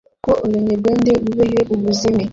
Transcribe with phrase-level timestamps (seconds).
[0.25, 2.23] ko Ebenyerwende bubehe ubuzime